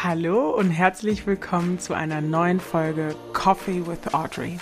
[0.00, 4.60] Hallo und herzlich willkommen zu einer neuen Folge Coffee with Audrey.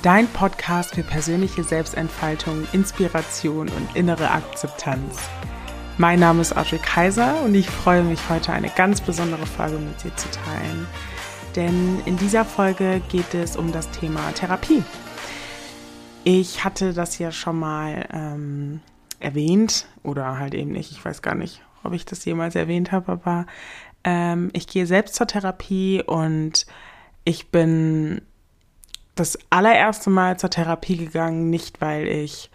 [0.00, 5.28] Dein Podcast für persönliche Selbstentfaltung, Inspiration und innere Akzeptanz.
[5.98, 10.02] Mein Name ist Audrey Kaiser und ich freue mich heute eine ganz besondere Folge mit
[10.02, 10.86] dir zu teilen.
[11.54, 14.82] Denn in dieser Folge geht es um das Thema Therapie.
[16.24, 18.80] Ich hatte das ja schon mal ähm,
[19.20, 20.92] erwähnt oder halt eben nicht.
[20.92, 23.46] Ich weiß gar nicht, ob ich das jemals erwähnt habe, aber
[24.06, 26.64] ähm, ich gehe selbst zur Therapie und
[27.24, 28.22] ich bin
[29.16, 32.50] das allererste Mal zur Therapie gegangen, nicht weil ich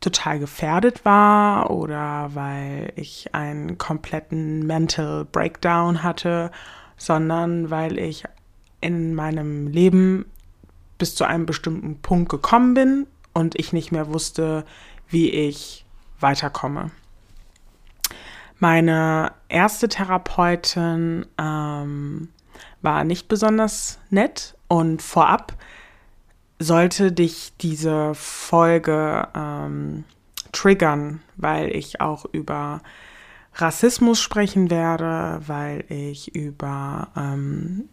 [0.00, 6.50] total gefährdet war oder weil ich einen kompletten Mental Breakdown hatte,
[6.96, 8.24] sondern weil ich
[8.80, 10.24] in meinem Leben
[10.98, 14.64] bis zu einem bestimmten Punkt gekommen bin und ich nicht mehr wusste,
[15.08, 15.84] wie ich
[16.18, 16.90] weiterkomme.
[18.62, 22.28] Meine erste Therapeutin ähm,
[22.80, 25.54] war nicht besonders nett und vorab
[26.60, 30.04] sollte dich diese Folge ähm,
[30.52, 32.82] triggern, weil ich auch über
[33.56, 37.88] Rassismus sprechen werde, weil ich über ähm,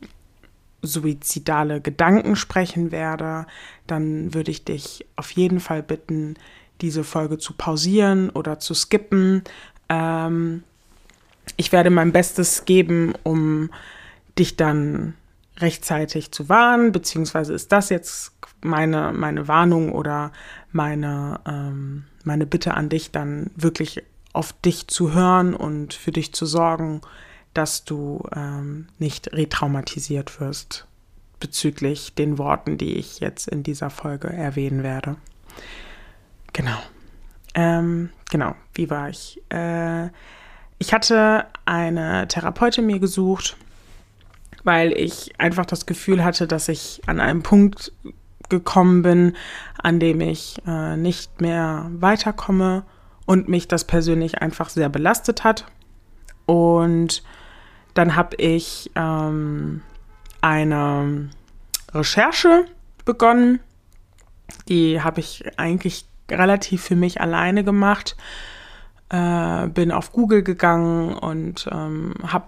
[0.84, 3.48] suizidale Gedanken sprechen werde,
[3.88, 6.36] dann würde ich dich auf jeden Fall bitten,
[6.82, 9.44] diese Folge zu pausieren oder zu skippen,
[9.90, 10.64] ähm,
[11.58, 13.70] ich werde mein Bestes geben, um
[14.38, 15.16] dich dann
[15.58, 20.32] rechtzeitig zu warnen, beziehungsweise ist das jetzt meine, meine Warnung oder
[20.72, 26.34] meine, ähm, meine Bitte an dich, dann wirklich auf dich zu hören und für dich
[26.34, 27.02] zu sorgen,
[27.54, 30.86] dass du ähm, nicht retraumatisiert wirst
[31.40, 35.16] bezüglich den Worten, die ich jetzt in dieser Folge erwähnen werde.
[36.54, 36.78] Genau.
[37.60, 39.42] Ähm, genau, wie war ich?
[39.50, 40.08] Äh,
[40.78, 43.58] ich hatte eine Therapeutin mir gesucht,
[44.64, 47.92] weil ich einfach das Gefühl hatte, dass ich an einem Punkt
[48.48, 49.36] gekommen bin,
[49.78, 52.84] an dem ich äh, nicht mehr weiterkomme
[53.26, 55.66] und mich das persönlich einfach sehr belastet hat.
[56.46, 57.24] Und
[57.94, 59.82] dann habe ich ähm,
[60.40, 61.30] eine
[61.94, 62.68] Recherche
[63.04, 63.60] begonnen.
[64.70, 68.16] Die habe ich eigentlich relativ für mich alleine gemacht.
[69.10, 72.48] Äh, bin auf Google gegangen und ähm, habe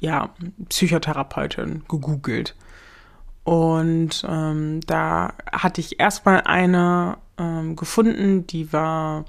[0.00, 0.30] ja
[0.68, 2.54] Psychotherapeutin gegoogelt.
[3.44, 9.24] Und ähm, da hatte ich erstmal eine ähm, gefunden, die war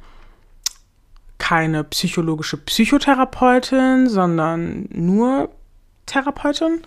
[1.37, 5.49] keine psychologische Psychotherapeutin, sondern nur
[6.07, 6.81] Therapeutin.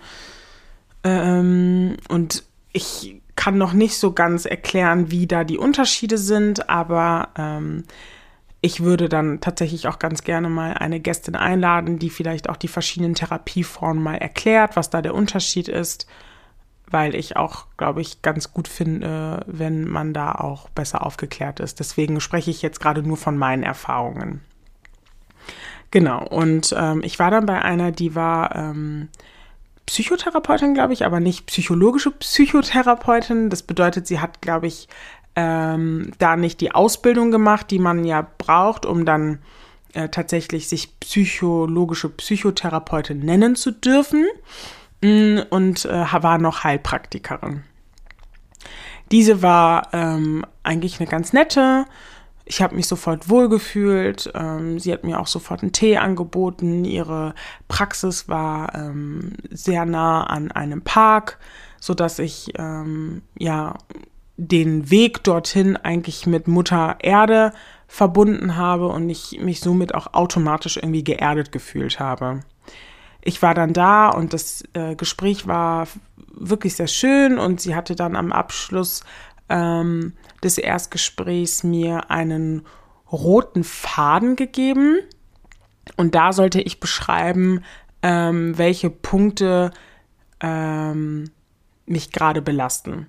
[1.03, 7.29] Ähm, und ich kann noch nicht so ganz erklären, wie da die Unterschiede sind, aber
[7.35, 7.85] ähm,
[8.61, 12.67] ich würde dann tatsächlich auch ganz gerne mal eine Gästin einladen, die vielleicht auch die
[12.67, 16.05] verschiedenen Therapieformen mal erklärt, was da der Unterschied ist,
[16.85, 21.79] weil ich auch, glaube ich, ganz gut finde, wenn man da auch besser aufgeklärt ist.
[21.79, 24.41] Deswegen spreche ich jetzt gerade nur von meinen Erfahrungen.
[25.89, 29.09] Genau, und ähm, ich war dann bei einer, die war ähm,
[29.91, 33.49] Psychotherapeutin, glaube ich, aber nicht psychologische Psychotherapeutin.
[33.49, 34.87] Das bedeutet, sie hat, glaube ich,
[35.35, 39.39] ähm, da nicht die Ausbildung gemacht, die man ja braucht, um dann
[39.91, 44.27] äh, tatsächlich sich psychologische Psychotherapeutin nennen zu dürfen
[45.01, 47.63] mm, und äh, war noch Heilpraktikerin.
[49.11, 51.83] Diese war ähm, eigentlich eine ganz nette,
[52.45, 54.31] ich habe mich sofort wohlgefühlt.
[54.33, 56.85] Ähm, sie hat mir auch sofort einen Tee angeboten.
[56.85, 57.33] Ihre
[57.67, 61.39] Praxis war ähm, sehr nah an einem Park,
[61.79, 63.75] so dass ich ähm, ja
[64.37, 67.53] den Weg dorthin eigentlich mit Mutter Erde
[67.87, 72.41] verbunden habe und ich mich somit auch automatisch irgendwie geerdet gefühlt habe.
[73.21, 75.87] Ich war dann da und das äh, Gespräch war
[76.33, 79.03] wirklich sehr schön und sie hatte dann am Abschluss
[79.51, 80.13] ähm,
[80.43, 82.65] des Erstgesprächs mir einen
[83.11, 84.97] roten Faden gegeben.
[85.97, 87.63] Und da sollte ich beschreiben,
[88.01, 89.71] ähm, welche Punkte
[90.39, 91.29] ähm,
[91.85, 93.07] mich gerade belasten.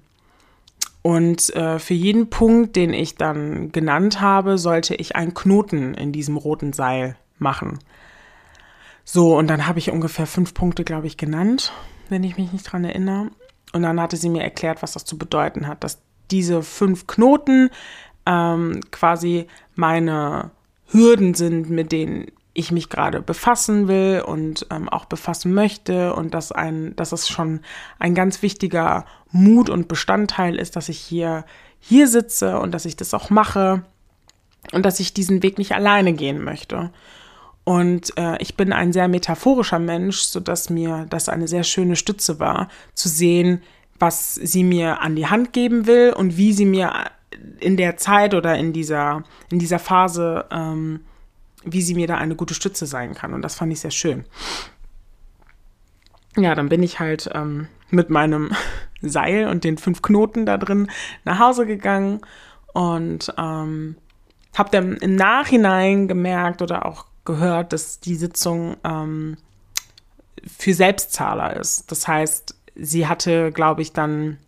[1.02, 6.12] Und äh, für jeden Punkt, den ich dann genannt habe, sollte ich einen Knoten in
[6.12, 7.78] diesem roten Seil machen.
[9.04, 11.72] So, und dann habe ich ungefähr fünf Punkte, glaube ich, genannt,
[12.08, 13.30] wenn ich mich nicht dran erinnere.
[13.72, 17.70] Und dann hatte sie mir erklärt, was das zu bedeuten hat, dass diese fünf Knoten
[18.26, 20.50] ähm, quasi meine
[20.88, 26.34] Hürden sind, mit denen ich mich gerade befassen will und ähm, auch befassen möchte und
[26.34, 27.60] dass ein, dass es schon
[27.98, 31.44] ein ganz wichtiger Mut und Bestandteil ist, dass ich hier
[31.80, 33.82] hier sitze und dass ich das auch mache
[34.72, 36.90] und dass ich diesen Weg nicht alleine gehen möchte.
[37.64, 42.38] Und äh, ich bin ein sehr metaphorischer Mensch, sodass mir das eine sehr schöne Stütze
[42.38, 43.62] war, zu sehen,
[44.02, 46.92] was sie mir an die Hand geben will und wie sie mir
[47.60, 51.04] in der Zeit oder in dieser, in dieser Phase, ähm,
[51.62, 53.32] wie sie mir da eine gute Stütze sein kann.
[53.32, 54.24] Und das fand ich sehr schön.
[56.36, 58.50] Ja, dann bin ich halt ähm, mit meinem
[59.02, 60.90] Seil und den fünf Knoten da drin
[61.24, 62.22] nach Hause gegangen
[62.72, 63.94] und ähm,
[64.58, 69.36] habe dann im Nachhinein gemerkt oder auch gehört, dass die Sitzung ähm,
[70.44, 71.92] für Selbstzahler ist.
[71.92, 74.38] Das heißt, sie hatte, glaube ich, dann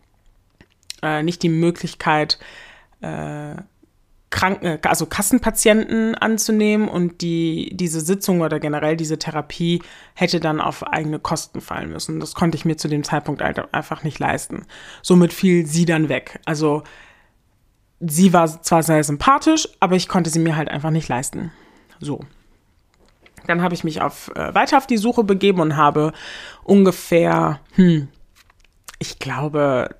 [1.01, 2.39] äh, nicht die Möglichkeit,
[3.01, 3.55] äh,
[4.29, 9.81] Kranken, äh, also Kassenpatienten anzunehmen und die, diese Sitzung oder generell diese Therapie
[10.13, 12.19] hätte dann auf eigene Kosten fallen müssen.
[12.19, 14.65] Das konnte ich mir zu dem Zeitpunkt halt einfach nicht leisten.
[15.01, 16.39] Somit fiel sie dann weg.
[16.45, 16.83] Also
[17.99, 21.51] sie war zwar sehr sympathisch, aber ich konnte sie mir halt einfach nicht leisten.
[21.99, 22.19] So.
[23.47, 26.13] Dann habe ich mich auf, äh, weiter auf die Suche begeben und habe
[26.63, 28.07] ungefähr, hm,
[28.99, 29.95] ich glaube,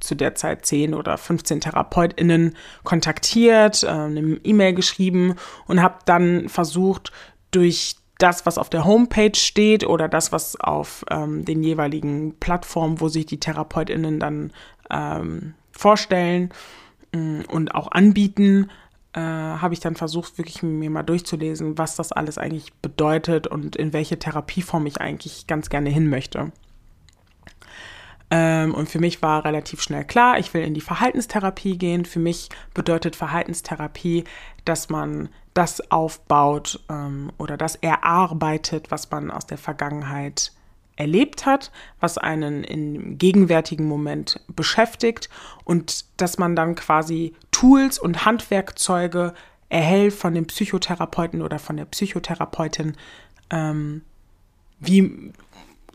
[0.00, 5.36] zu der Zeit 10 oder 15 TherapeutInnen kontaktiert, äh, eine E-Mail geschrieben
[5.66, 7.12] und habe dann versucht,
[7.50, 13.00] durch das, was auf der Homepage steht oder das, was auf ähm, den jeweiligen Plattformen,
[13.00, 14.52] wo sich die TherapeutInnen dann
[14.90, 16.50] ähm, vorstellen
[17.12, 18.70] äh, und auch anbieten,
[19.12, 23.76] äh, habe ich dann versucht, wirklich mir mal durchzulesen, was das alles eigentlich bedeutet und
[23.76, 26.52] in welche Therapieform ich eigentlich ganz gerne hin möchte.
[28.30, 32.04] Ähm, und für mich war relativ schnell klar, ich will in die Verhaltenstherapie gehen.
[32.04, 34.24] Für mich bedeutet Verhaltenstherapie,
[34.64, 40.52] dass man das aufbaut ähm, oder das erarbeitet, was man aus der Vergangenheit
[40.96, 41.70] erlebt hat,
[42.00, 45.28] was einen im gegenwärtigen Moment beschäftigt
[45.64, 49.34] und dass man dann quasi Tools und Handwerkzeuge
[49.68, 52.96] erhält von dem Psychotherapeuten oder von der Psychotherapeutin,
[53.50, 54.02] ähm,
[54.80, 55.32] wie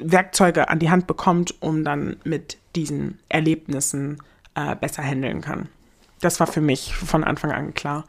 [0.04, 4.22] Werkzeuge an die Hand bekommt, um dann mit diesen Erlebnissen
[4.56, 5.70] äh, besser handeln kann.
[6.20, 8.06] Das war für mich von Anfang an klar,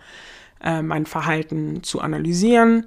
[0.63, 2.87] äh, mein Verhalten zu analysieren,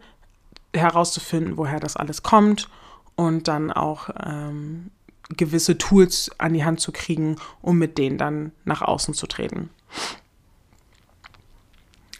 [0.73, 2.69] herauszufinden, woher das alles kommt
[3.15, 4.91] und dann auch ähm,
[5.29, 9.69] gewisse Tools an die Hand zu kriegen, um mit denen dann nach außen zu treten.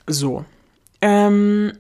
[0.08, 0.46] So.
[1.02, 1.74] Ähm,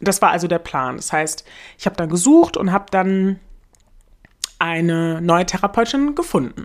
[0.00, 0.96] das war also der Plan.
[0.96, 1.44] Das heißt,
[1.78, 3.40] ich habe dann gesucht und habe dann
[4.64, 6.64] eine neue Therapeutin gefunden.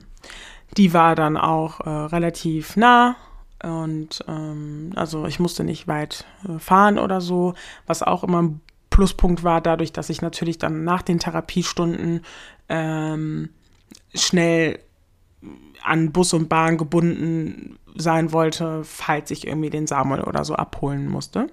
[0.77, 3.17] Die war dann auch äh, relativ nah
[3.61, 7.55] und ähm, also ich musste nicht weit äh, fahren oder so,
[7.87, 12.21] was auch immer ein Pluspunkt war, dadurch, dass ich natürlich dann nach den Therapiestunden
[12.69, 13.49] ähm,
[14.13, 14.79] schnell
[15.83, 21.07] an Bus und Bahn gebunden sein wollte, falls ich irgendwie den Samuel oder so abholen
[21.07, 21.47] musste.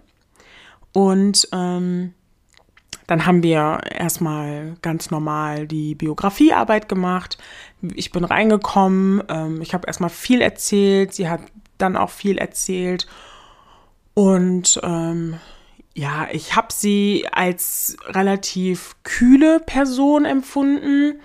[0.93, 2.15] Und ähm,
[3.07, 7.39] dann haben wir erstmal ganz normal die Biografiearbeit gemacht.
[7.95, 11.41] Ich bin reingekommen, ähm, ich habe erstmal viel erzählt, sie hat
[11.79, 13.07] dann auch viel erzählt.
[14.15, 15.39] Und ähm,
[15.95, 21.21] ja, ich habe sie als relativ kühle Person empfunden,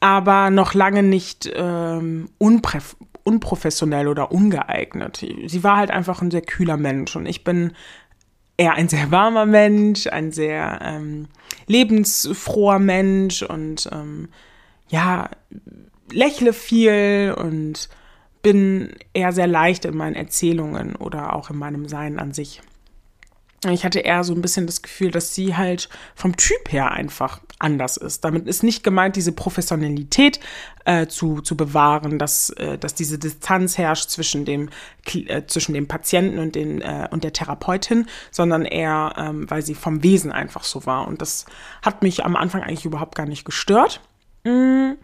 [0.00, 5.24] aber noch lange nicht ähm, unprofessionell oder ungeeignet.
[5.46, 7.72] Sie war halt einfach ein sehr kühler Mensch und ich bin
[8.56, 11.28] eher ein sehr warmer Mensch, ein sehr ähm,
[11.66, 14.28] lebensfroher Mensch und ähm,
[14.88, 15.30] ja,
[16.10, 17.88] lächle viel und
[18.42, 22.62] bin eher sehr leicht in meinen Erzählungen oder auch in meinem Sein an sich.
[23.72, 27.40] Ich hatte eher so ein bisschen das Gefühl, dass sie halt vom Typ her einfach
[27.58, 28.24] anders ist.
[28.24, 30.40] Damit ist nicht gemeint, diese Professionalität
[30.84, 34.68] äh, zu, zu bewahren, dass, äh, dass diese Distanz herrscht zwischen dem,
[35.14, 39.74] äh, zwischen dem Patienten und, den, äh, und der Therapeutin, sondern eher, ähm, weil sie
[39.74, 41.08] vom Wesen einfach so war.
[41.08, 41.46] Und das
[41.82, 44.00] hat mich am Anfang eigentlich überhaupt gar nicht gestört.
[44.44, 44.96] Mhm.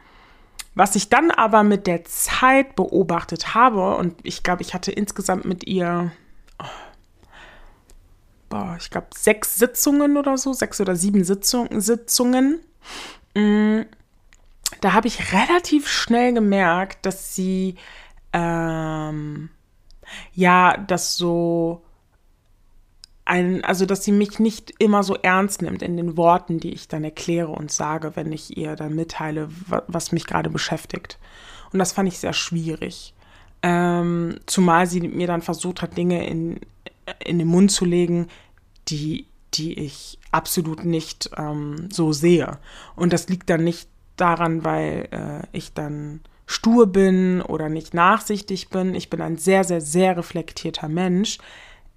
[0.74, 5.44] Was ich dann aber mit der Zeit beobachtet habe, und ich glaube, ich hatte insgesamt
[5.44, 6.12] mit ihr.
[6.58, 6.64] Oh,
[8.52, 12.60] boah, ich glaube, sechs Sitzungen oder so, sechs oder sieben Sitzung, Sitzungen.
[13.34, 13.80] Mm,
[14.82, 17.76] da habe ich relativ schnell gemerkt, dass sie
[18.34, 19.48] ähm,
[20.34, 21.82] ja, das so
[23.24, 26.88] ein, also dass sie mich nicht immer so ernst nimmt in den Worten, die ich
[26.88, 29.48] dann erkläre und sage, wenn ich ihr dann mitteile,
[29.86, 31.18] was mich gerade beschäftigt.
[31.72, 33.14] Und das fand ich sehr schwierig.
[33.62, 36.60] Ähm, zumal sie mir dann versucht hat, Dinge in,
[37.24, 38.28] in den Mund zu legen,
[38.88, 42.58] die, die ich absolut nicht ähm, so sehe.
[42.96, 48.68] Und das liegt dann nicht daran, weil äh, ich dann stur bin oder nicht nachsichtig
[48.68, 48.94] bin.
[48.94, 51.38] Ich bin ein sehr, sehr, sehr reflektierter Mensch.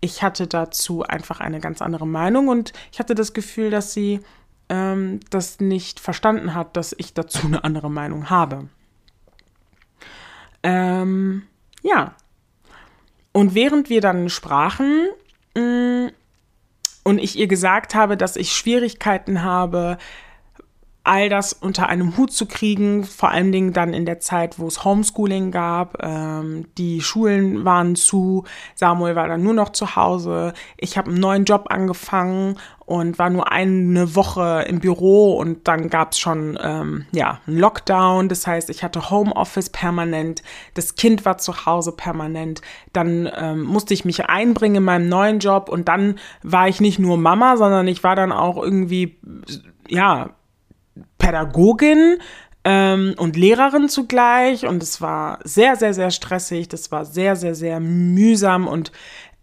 [0.02, 4.20] ich hatte dazu einfach eine ganz andere Meinung und ich hatte das Gefühl, dass sie
[4.70, 8.68] ähm, das nicht verstanden hat, dass ich dazu eine andere Meinung habe.
[10.64, 11.44] Ähm,
[11.82, 12.16] ja.
[13.36, 15.10] Und während wir dann sprachen
[15.58, 16.12] mh, mm,
[17.04, 19.98] und ich ihr gesagt habe, dass ich Schwierigkeiten habe,
[21.06, 24.68] all das unter einem Hut zu kriegen, vor allen Dingen dann in der Zeit, wo
[24.68, 26.04] es Homeschooling gab.
[26.04, 28.44] Ähm, die Schulen waren zu,
[28.74, 30.54] Samuel war dann nur noch zu Hause.
[30.78, 35.90] Ich habe einen neuen Job angefangen und war nur eine Woche im Büro und dann
[35.90, 38.30] gab es schon ähm, ja einen Lockdown.
[38.30, 40.44] Das heißt, ich hatte Homeoffice permanent,
[40.74, 42.62] das Kind war zu Hause permanent.
[42.94, 47.00] Dann ähm, musste ich mich einbringen in meinem neuen Job und dann war ich nicht
[47.00, 49.18] nur Mama, sondern ich war dann auch irgendwie
[49.88, 50.32] ja
[51.18, 52.18] Pädagogin
[52.64, 56.68] ähm, und Lehrerin zugleich und es war sehr, sehr, sehr stressig.
[56.68, 58.92] Das war sehr, sehr, sehr mühsam und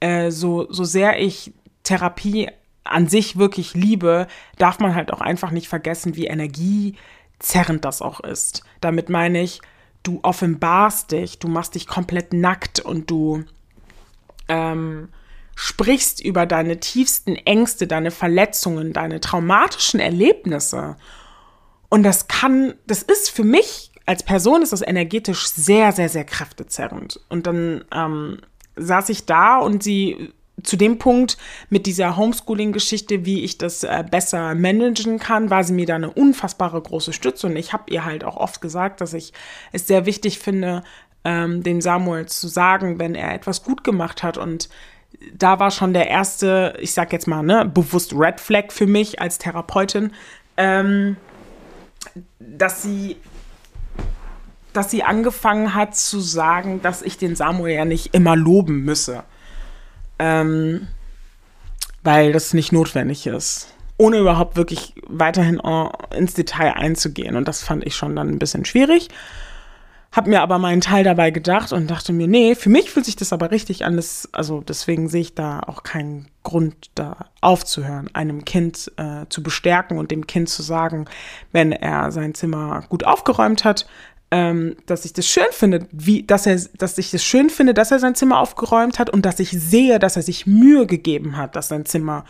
[0.00, 1.52] äh, so, so sehr ich
[1.84, 2.48] Therapie
[2.84, 4.26] an sich wirklich liebe,
[4.58, 8.64] darf man halt auch einfach nicht vergessen, wie energiezerrend das auch ist.
[8.80, 9.60] Damit meine ich,
[10.02, 13.44] du offenbarst dich, du machst dich komplett nackt und du
[14.48, 15.08] ähm,
[15.54, 20.96] sprichst über deine tiefsten Ängste, deine Verletzungen, deine traumatischen Erlebnisse.
[21.92, 26.24] Und das kann, das ist für mich als Person ist das energetisch sehr, sehr, sehr
[26.24, 27.20] kräftezerrend.
[27.28, 28.38] Und dann ähm,
[28.76, 30.32] saß ich da und sie
[30.62, 31.36] zu dem Punkt
[31.68, 36.10] mit dieser Homeschooling-Geschichte, wie ich das äh, besser managen kann, war sie mir da eine
[36.10, 37.46] unfassbare große Stütze.
[37.46, 39.34] Und ich habe ihr halt auch oft gesagt, dass ich
[39.72, 40.84] es sehr wichtig finde,
[41.24, 44.38] ähm, dem Samuel zu sagen, wenn er etwas gut gemacht hat.
[44.38, 44.70] Und
[45.34, 49.20] da war schon der erste, ich sag jetzt mal, ne, bewusst Red Flag für mich
[49.20, 50.12] als Therapeutin.
[50.56, 51.18] Ähm,
[52.38, 53.16] dass sie
[54.72, 59.24] dass sie angefangen hat zu sagen, dass ich den Samuel ja nicht immer loben müsse.
[60.18, 60.88] Ähm,
[62.02, 63.68] weil das nicht notwendig ist.
[63.98, 65.60] Ohne überhaupt wirklich weiterhin
[66.16, 67.36] ins Detail einzugehen.
[67.36, 69.08] Und das fand ich schon dann ein bisschen schwierig.
[70.10, 73.16] Hab mir aber meinen Teil dabei gedacht und dachte mir, nee, für mich fühlt sich
[73.16, 73.96] das aber richtig an.
[73.96, 79.42] Das, also deswegen sehe ich da auch keinen Grund, da aufzuhören, einem Kind äh, zu
[79.42, 81.06] bestärken und dem Kind zu sagen,
[81.52, 83.86] wenn er sein Zimmer gut aufgeräumt hat,
[84.30, 87.90] ähm, dass ich das schön finde, wie, dass er, dass ich das schön finde, dass
[87.90, 91.54] er sein Zimmer aufgeräumt hat und dass ich sehe, dass er sich Mühe gegeben hat,
[91.54, 92.24] dass sein Zimmer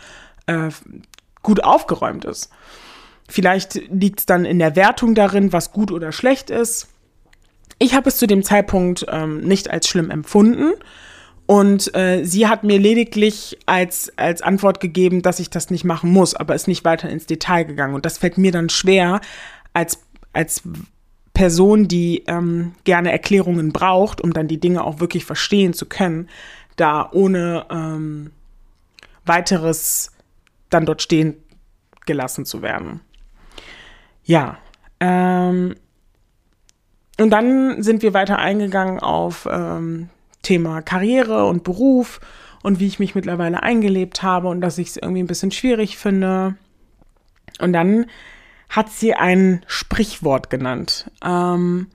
[0.47, 0.69] äh,
[1.41, 2.49] gut aufgeräumt ist.
[3.29, 6.89] Vielleicht liegt es dann in der Wertung darin, was gut oder schlecht ist
[7.79, 10.73] ich habe es zu dem Zeitpunkt ähm, nicht als schlimm empfunden.
[11.45, 16.09] Und äh, sie hat mir lediglich als, als Antwort gegeben, dass ich das nicht machen
[16.09, 17.95] muss, aber ist nicht weiter ins Detail gegangen.
[17.95, 19.19] Und das fällt mir dann schwer,
[19.73, 19.99] als,
[20.31, 20.63] als
[21.33, 26.29] Person, die ähm, gerne Erklärungen braucht, um dann die Dinge auch wirklich verstehen zu können,
[26.75, 28.31] da ohne ähm,
[29.25, 30.11] weiteres
[30.69, 31.35] dann dort stehen
[32.05, 33.01] gelassen zu werden.
[34.23, 34.57] Ja,
[34.99, 35.75] ähm,
[37.19, 40.09] und dann sind wir weiter eingegangen auf ähm,
[40.43, 42.19] Thema Karriere und Beruf
[42.61, 45.97] und wie ich mich mittlerweile eingelebt habe und dass ich es irgendwie ein bisschen schwierig
[45.97, 46.55] finde.
[47.59, 48.05] Und dann
[48.69, 51.09] hat sie ein Sprichwort genannt.
[51.23, 51.87] Ähm,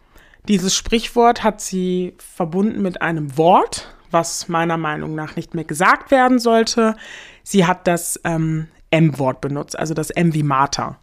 [0.48, 6.10] dieses Sprichwort hat sie verbunden mit einem Wort, was meiner Meinung nach nicht mehr gesagt
[6.10, 6.96] werden sollte.
[7.42, 10.98] Sie hat das ähm, M-Wort benutzt, also das M wie Martha.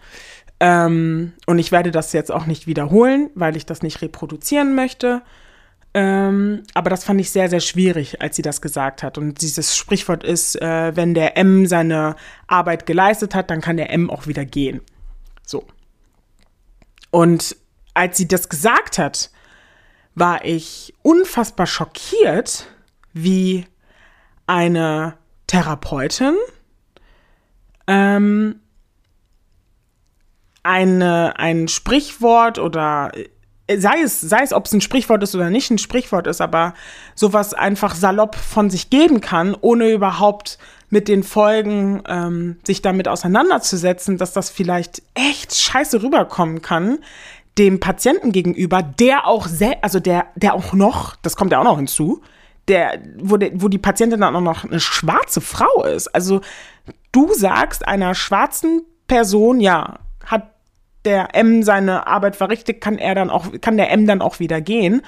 [0.60, 5.22] Ähm, und ich werde das jetzt auch nicht wiederholen, weil ich das nicht reproduzieren möchte.
[5.96, 9.18] Ähm, aber das fand ich sehr, sehr schwierig, als sie das gesagt hat.
[9.18, 13.92] Und dieses Sprichwort ist, äh, wenn der M seine Arbeit geleistet hat, dann kann der
[13.92, 14.82] M auch wieder gehen.
[15.46, 15.66] So.
[17.12, 17.56] Und
[17.94, 19.32] als sie das gesagt hat,
[20.16, 22.68] war ich unfassbar schockiert,
[23.14, 23.66] wie
[24.48, 25.14] eine
[25.48, 26.36] Therapeutin
[27.88, 28.60] ähm,
[30.64, 33.14] eine, ein Sprichwort oder
[33.70, 36.74] sei es, sei es, ob es ein Sprichwort ist oder nicht ein Sprichwort ist, aber
[37.16, 43.08] sowas einfach salopp von sich geben kann, ohne überhaupt mit den Folgen ähm, sich damit
[43.08, 47.00] auseinanderzusetzen, dass das vielleicht echt scheiße rüberkommen kann,
[47.58, 51.64] dem Patienten gegenüber, der auch sehr, also der, der auch noch, das kommt ja auch
[51.64, 52.22] noch hinzu,
[52.68, 56.08] der, wo, der, wo die Patientin dann auch noch eine schwarze Frau ist.
[56.14, 56.42] Also
[57.12, 60.55] du sagst einer schwarzen Person, ja, hat
[61.06, 64.62] der M seine Arbeit verrichtet, kann er dann auch, kann der M dann auch wieder
[64.62, 65.02] gehen.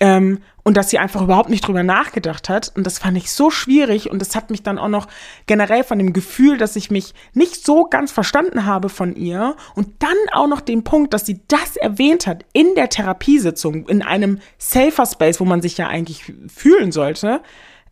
[0.00, 2.72] Ähm, und dass sie einfach überhaupt nicht drüber nachgedacht hat.
[2.74, 4.10] Und das fand ich so schwierig.
[4.10, 5.06] Und das hat mich dann auch noch
[5.46, 9.56] generell von dem Gefühl, dass ich mich nicht so ganz verstanden habe von ihr.
[9.74, 14.02] Und dann auch noch den Punkt, dass sie das erwähnt hat in der Therapiesitzung, in
[14.02, 17.40] einem safer Space, wo man sich ja eigentlich fühlen sollte.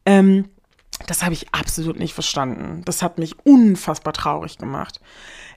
[0.06, 0.46] Ähm,
[1.06, 2.82] Das habe ich absolut nicht verstanden.
[2.84, 5.00] Das hat mich unfassbar traurig gemacht.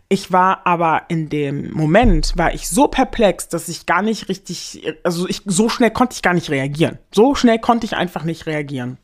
[0.07, 4.95] Ich war aber in dem Moment, war ich so perplex, dass ich gar nicht richtig,
[5.03, 6.99] also ich, so schnell konnte ich gar nicht reagieren.
[7.11, 8.99] So schnell konnte ich einfach nicht reagieren.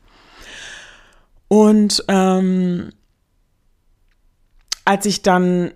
[1.48, 2.92] Und ähm,
[4.84, 5.72] als ich dann,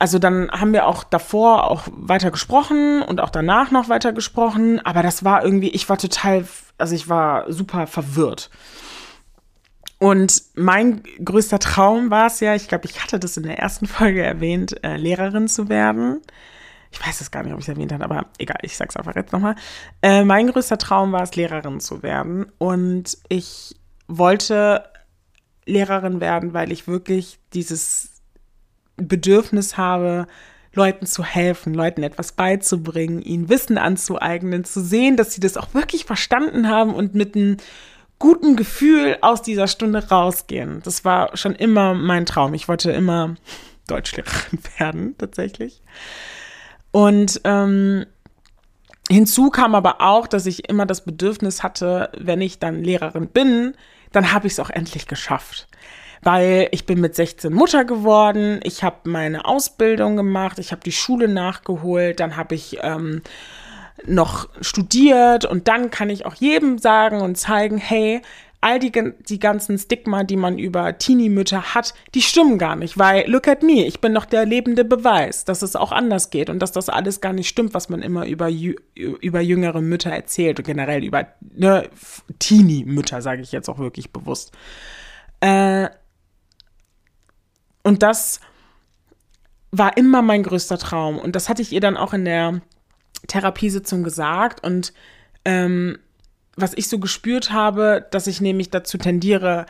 [0.00, 4.84] also dann haben wir auch davor auch weiter gesprochen und auch danach noch weiter gesprochen,
[4.84, 6.44] aber das war irgendwie, ich war total,
[6.76, 8.50] also ich war super verwirrt.
[9.98, 13.86] Und mein größter Traum war es ja, ich glaube, ich hatte das in der ersten
[13.86, 16.20] Folge erwähnt, äh, Lehrerin zu werden.
[16.90, 19.16] Ich weiß es gar nicht, ob ich es erwähnt habe, aber egal, ich sag's einfach
[19.16, 19.56] jetzt nochmal.
[20.02, 22.46] Äh, mein größter Traum war es, Lehrerin zu werden.
[22.58, 23.76] Und ich
[24.06, 24.84] wollte
[25.64, 28.22] Lehrerin werden, weil ich wirklich dieses
[28.96, 30.26] Bedürfnis habe,
[30.74, 35.74] Leuten zu helfen, Leuten etwas beizubringen, ihnen Wissen anzueignen, zu sehen, dass sie das auch
[35.74, 37.56] wirklich verstanden haben und mit einem
[38.18, 40.80] guten Gefühl aus dieser Stunde rausgehen.
[40.84, 42.54] Das war schon immer mein Traum.
[42.54, 43.36] Ich wollte immer
[43.86, 45.82] Deutschlehrerin werden, tatsächlich.
[46.92, 48.06] Und ähm,
[49.10, 53.74] hinzu kam aber auch, dass ich immer das Bedürfnis hatte, wenn ich dann Lehrerin bin,
[54.12, 55.68] dann habe ich es auch endlich geschafft.
[56.22, 60.92] Weil ich bin mit 16 Mutter geworden, ich habe meine Ausbildung gemacht, ich habe die
[60.92, 63.22] Schule nachgeholt, dann habe ich ähm,
[64.04, 68.20] noch studiert und dann kann ich auch jedem sagen und zeigen, hey,
[68.60, 68.92] all die,
[69.28, 73.62] die ganzen Stigma, die man über Teenie-Mütter hat, die stimmen gar nicht, weil look at
[73.62, 76.88] me, ich bin noch der lebende Beweis, dass es auch anders geht und dass das
[76.88, 78.50] alles gar nicht stimmt, was man immer über,
[78.94, 81.88] über jüngere Mütter erzählt und generell über ne,
[82.38, 84.52] Teenie-Mütter, sage ich jetzt auch wirklich bewusst.
[85.40, 85.88] Äh,
[87.82, 88.40] und das
[89.70, 92.62] war immer mein größter Traum und das hatte ich ihr dann auch in der
[93.26, 94.92] Therapiesitzung gesagt und
[95.44, 95.98] ähm,
[96.56, 99.66] was ich so gespürt habe, dass ich nämlich dazu tendiere,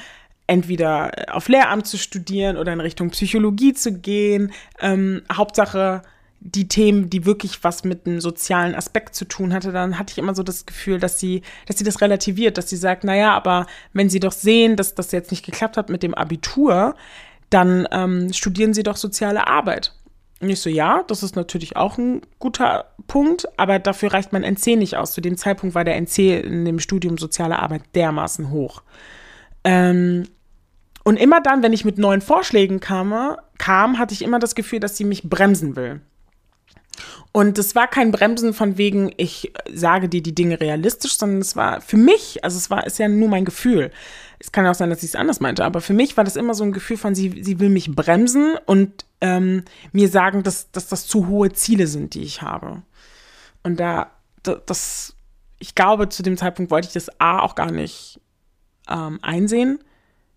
[0.47, 4.53] entweder auf Lehramt zu studieren oder in Richtung Psychologie zu gehen.
[4.81, 6.03] Ähm, Hauptsache
[6.41, 10.19] die Themen, die wirklich was mit einem sozialen Aspekt zu tun hatte, dann hatte ich
[10.19, 13.67] immer so das Gefühl, dass sie, dass sie das relativiert, dass sie sagt, naja, aber
[13.93, 16.95] wenn sie doch sehen, dass das jetzt nicht geklappt hat mit dem Abitur,
[17.51, 19.96] dann ähm, studieren sie doch soziale Arbeit.
[20.47, 24.45] Und ich so, ja, das ist natürlich auch ein guter Punkt, aber dafür reicht mein
[24.45, 25.13] NC nicht aus.
[25.13, 28.85] Zu dem Zeitpunkt war der NC in dem Studium Soziale Arbeit dermaßen hoch.
[29.65, 30.29] Ähm,
[31.03, 34.79] und immer dann, wenn ich mit neuen Vorschlägen kam, kam, hatte ich immer das Gefühl,
[34.79, 36.01] dass sie mich bremsen will.
[37.33, 41.57] Und es war kein Bremsen von wegen, ich sage dir die Dinge realistisch, sondern es
[41.57, 43.91] war für mich, also es war, ist ja nur mein Gefühl.
[44.47, 46.55] Es kann auch sein, dass sie es anders meinte, aber für mich war das immer
[46.55, 50.87] so ein Gefühl von, sie, sie will mich bremsen und ähm, mir sagen, dass, dass
[50.87, 52.83] das zu hohe Ziele sind, die ich habe.
[53.65, 54.13] Und da,
[54.45, 55.17] das,
[55.59, 58.21] ich glaube, zu dem Zeitpunkt wollte ich das A auch gar nicht
[58.89, 59.81] ähm, einsehen,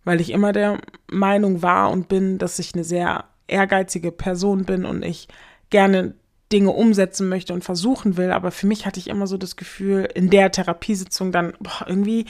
[0.06, 4.86] weil ich immer der Meinung war und bin, dass ich eine sehr ehrgeizige Person bin
[4.86, 5.28] und ich
[5.70, 6.16] gerne
[6.52, 8.32] Dinge umsetzen möchte und versuchen will.
[8.32, 12.26] Aber für mich hatte ich immer so das Gefühl, in der Therapiesitzung dann, boah, irgendwie,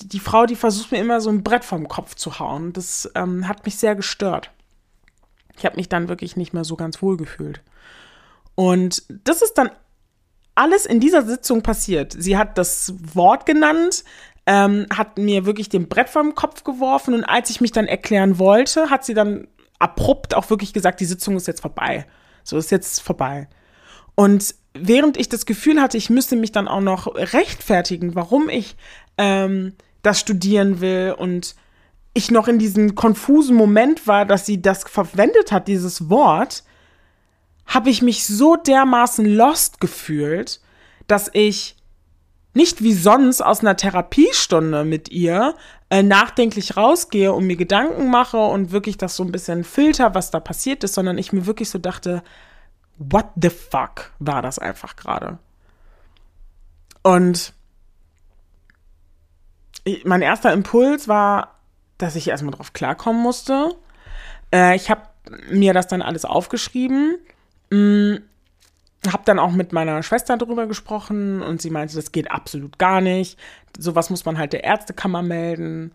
[0.00, 2.72] die Frau, die versucht mir immer so ein Brett vom Kopf zu hauen.
[2.72, 4.50] Das ähm, hat mich sehr gestört.
[5.56, 7.62] Ich habe mich dann wirklich nicht mehr so ganz wohl gefühlt.
[8.54, 9.70] Und das ist dann
[10.54, 12.14] alles in dieser Sitzung passiert.
[12.18, 14.04] Sie hat das Wort genannt,
[14.46, 18.38] ähm, hat mir wirklich den Brett vom Kopf geworfen und als ich mich dann erklären
[18.38, 22.06] wollte, hat sie dann abrupt auch wirklich gesagt, die Sitzung ist jetzt vorbei.
[22.42, 23.48] So ist jetzt vorbei.
[24.14, 28.76] Und während ich das Gefühl hatte, ich müsste mich dann auch noch rechtfertigen, warum ich
[29.18, 29.74] ähm,
[30.06, 31.54] das studieren will und
[32.14, 36.64] ich noch in diesem konfusen Moment war, dass sie das verwendet hat, dieses Wort,
[37.66, 40.60] habe ich mich so dermaßen lost gefühlt,
[41.08, 41.76] dass ich
[42.54, 45.54] nicht wie sonst aus einer Therapiestunde mit ihr
[45.90, 50.30] äh, nachdenklich rausgehe und mir Gedanken mache und wirklich das so ein bisschen filter, was
[50.30, 52.22] da passiert ist, sondern ich mir wirklich so dachte,
[52.96, 55.38] what the fuck war das einfach gerade?
[57.02, 57.52] Und
[59.86, 61.54] ich, mein erster Impuls war,
[61.96, 63.70] dass ich erstmal drauf klarkommen musste.
[64.52, 65.02] Äh, ich habe
[65.48, 67.18] mir das dann alles aufgeschrieben.
[67.70, 68.22] Mh, mm,
[69.06, 73.00] habe dann auch mit meiner Schwester darüber gesprochen und sie meinte, das geht absolut gar
[73.00, 73.38] nicht.
[73.78, 75.92] Sowas muss man halt der Ärztekammer melden.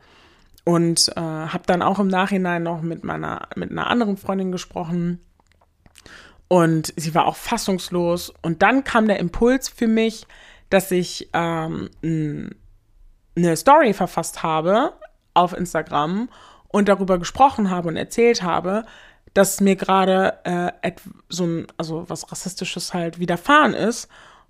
[0.63, 5.19] Und äh, habe dann auch im Nachhinein noch mit meiner mit einer anderen Freundin gesprochen.
[6.47, 8.31] Und sie war auch fassungslos.
[8.41, 10.27] Und dann kam der Impuls für mich,
[10.69, 11.89] dass ich ähm,
[13.35, 14.93] eine Story verfasst habe
[15.33, 16.29] auf Instagram
[16.67, 18.85] und darüber gesprochen habe und erzählt habe,
[19.33, 20.91] dass mir gerade äh,
[21.29, 24.09] so ein, also was Rassistisches halt widerfahren ist.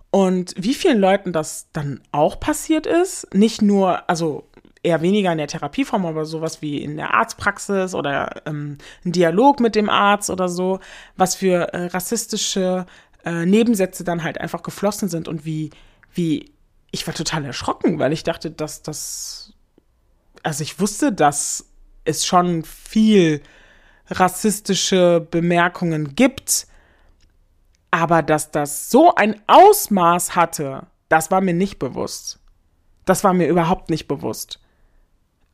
[0.10, 4.50] Und wie vielen Leuten das dann auch passiert ist, nicht nur, also
[4.84, 9.60] eher weniger in der Therapieform, aber sowas wie in der Arztpraxis oder ähm, ein Dialog
[9.60, 10.80] mit dem Arzt oder so,
[11.16, 12.86] was für äh, rassistische
[13.24, 15.70] äh, Nebensätze dann halt einfach geflossen sind und wie,
[16.14, 16.52] wie,
[16.92, 19.54] ich war total erschrocken, weil ich dachte, dass das,
[20.44, 21.66] also ich wusste, dass
[22.04, 23.42] es schon viel
[24.10, 26.68] rassistische Bemerkungen gibt,
[27.92, 32.40] aber dass das so ein Ausmaß hatte, das war mir nicht bewusst.
[33.06, 34.60] Das war mir überhaupt nicht bewusst.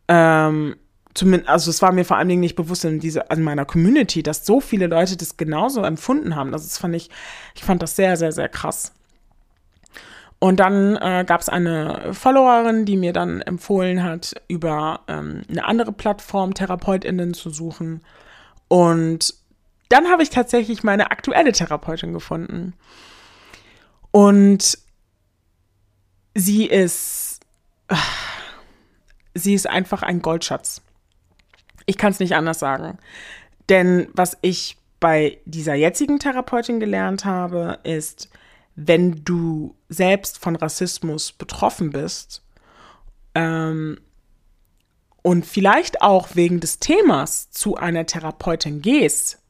[0.07, 0.75] Ähm,
[1.13, 4.23] zumindest, also es war mir vor allen Dingen nicht bewusst in dieser, in meiner Community,
[4.23, 6.51] dass so viele Leute das genauso empfunden haben.
[6.51, 7.09] Das ist, fand ich,
[7.55, 8.93] ich fand das sehr, sehr, sehr krass.
[10.39, 15.65] Und dann äh, gab es eine Followerin, die mir dann empfohlen hat, über ähm, eine
[15.65, 18.03] andere Plattform TherapeutInnen zu suchen.
[18.67, 19.33] Und
[19.89, 22.73] dann habe ich tatsächlich meine aktuelle Therapeutin gefunden.
[24.11, 24.77] Und
[26.35, 27.39] sie ist,
[29.33, 30.81] sie ist einfach ein Goldschatz.
[31.87, 32.99] Ich kann es nicht anders sagen.
[33.69, 38.29] Denn was ich bei dieser jetzigen Therapeutin gelernt habe, ist,
[38.77, 42.43] wenn du selbst von Rassismus betroffen bist
[43.33, 43.99] ähm,
[45.23, 49.41] und vielleicht auch wegen des Themas zu einer Therapeutin gehst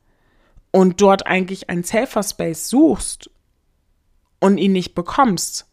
[0.71, 3.29] und dort eigentlich einen Safer Space suchst
[4.39, 5.67] und ihn nicht bekommst,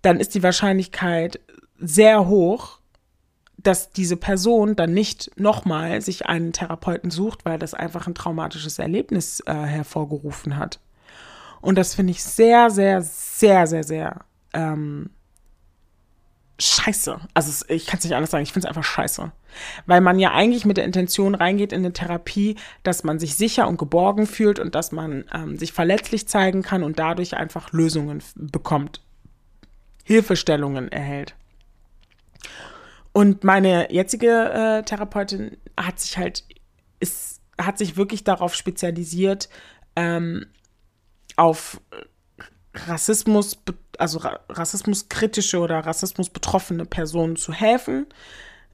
[0.00, 1.40] dann ist die Wahrscheinlichkeit
[1.78, 2.78] sehr hoch,
[3.58, 8.78] dass diese Person dann nicht nochmal sich einen Therapeuten sucht, weil das einfach ein traumatisches
[8.78, 10.80] Erlebnis äh, hervorgerufen hat.
[11.64, 15.08] Und das finde ich sehr, sehr, sehr, sehr, sehr ähm,
[16.60, 17.18] scheiße.
[17.32, 19.32] Also ich kann es nicht anders sagen, ich finde es einfach scheiße.
[19.86, 23.66] Weil man ja eigentlich mit der Intention reingeht in eine Therapie, dass man sich sicher
[23.66, 28.22] und geborgen fühlt und dass man ähm, sich verletzlich zeigen kann und dadurch einfach Lösungen
[28.34, 29.00] bekommt,
[30.04, 31.34] Hilfestellungen erhält.
[33.12, 36.44] Und meine jetzige äh, Therapeutin hat sich halt,
[37.00, 39.48] ist, hat sich wirklich darauf spezialisiert,
[39.96, 40.44] ähm,
[41.36, 41.80] auf
[42.74, 43.58] Rassismus,
[43.98, 48.06] also rassismuskritische oder rassismusbetroffene Personen zu helfen.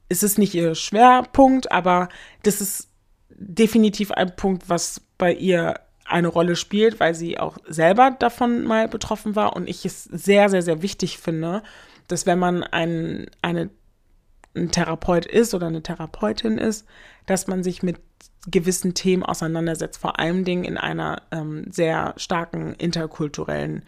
[0.08, 2.08] Es ist nicht ihr Schwerpunkt, aber
[2.42, 2.88] das ist
[3.28, 8.88] definitiv ein Punkt, was bei ihr eine Rolle spielt, weil sie auch selber davon mal
[8.88, 11.62] betroffen war und ich es sehr, sehr, sehr wichtig finde,
[12.08, 13.70] dass wenn man ein, eine,
[14.54, 16.86] ein Therapeut ist oder eine Therapeutin ist,
[17.26, 18.00] dass man sich mit
[18.50, 23.84] gewissen Themen auseinandersetzt, vor allen Dingen in einer ähm, sehr starken interkulturellen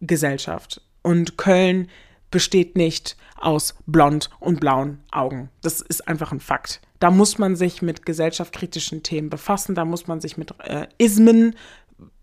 [0.00, 0.80] Gesellschaft.
[1.02, 1.88] Und Köln
[2.30, 5.50] besteht nicht aus blond und blauen Augen.
[5.62, 6.80] Das ist einfach ein Fakt.
[7.00, 11.54] Da muss man sich mit gesellschaftskritischen Themen befassen, da muss man sich mit äh, Ismen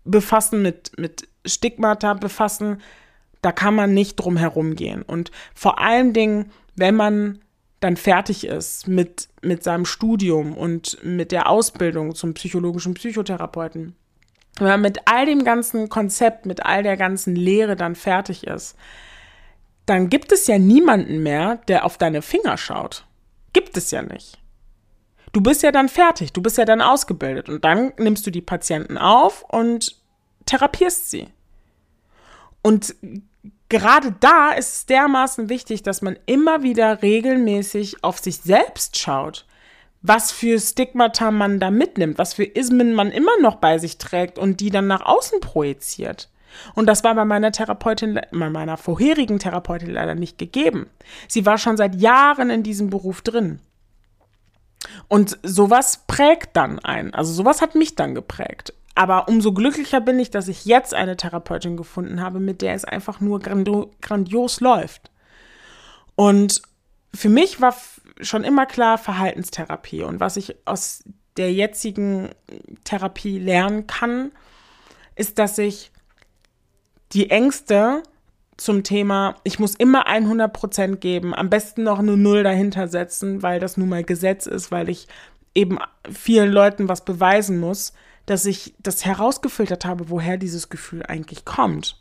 [0.04, 2.80] befassen, mit, mit Stigmata befassen.
[3.42, 5.02] Da kann man nicht drum herum gehen.
[5.02, 7.40] Und vor allen Dingen, wenn man
[7.86, 13.94] dann fertig ist mit, mit seinem Studium und mit der Ausbildung zum psychologischen Psychotherapeuten,
[14.58, 18.76] wenn man mit all dem ganzen Konzept, mit all der ganzen Lehre dann fertig ist,
[19.86, 23.06] dann gibt es ja niemanden mehr, der auf deine Finger schaut.
[23.52, 24.38] Gibt es ja nicht.
[25.32, 28.40] Du bist ja dann fertig, du bist ja dann ausgebildet und dann nimmst du die
[28.40, 29.96] Patienten auf und
[30.46, 31.28] therapierst sie.
[32.62, 32.96] Und
[33.68, 39.46] gerade da ist es dermaßen wichtig, dass man immer wieder regelmäßig auf sich selbst schaut,
[40.02, 44.38] was für Stigmata man da mitnimmt, was für Ismen man immer noch bei sich trägt
[44.38, 46.28] und die dann nach außen projiziert.
[46.74, 50.88] Und das war bei meiner Therapeutin, bei meiner vorherigen Therapeutin leider nicht gegeben.
[51.28, 53.60] Sie war schon seit Jahren in diesem Beruf drin.
[55.08, 57.14] Und sowas prägt dann einen.
[57.14, 58.72] Also sowas hat mich dann geprägt.
[58.96, 62.86] Aber umso glücklicher bin ich, dass ich jetzt eine Therapeutin gefunden habe, mit der es
[62.86, 65.10] einfach nur grandios läuft.
[66.14, 66.62] Und
[67.14, 67.76] für mich war
[68.22, 70.02] schon immer klar Verhaltenstherapie.
[70.02, 71.04] Und was ich aus
[71.36, 72.30] der jetzigen
[72.84, 74.32] Therapie lernen kann,
[75.14, 75.92] ist, dass ich
[77.12, 78.02] die Ängste
[78.56, 83.60] zum Thema, ich muss immer 100% geben, am besten noch eine Null dahinter setzen, weil
[83.60, 85.06] das nun mal Gesetz ist, weil ich
[85.54, 85.78] eben
[86.10, 87.92] vielen Leuten was beweisen muss,
[88.26, 92.00] dass ich das herausgefiltert habe, woher dieses Gefühl eigentlich kommt.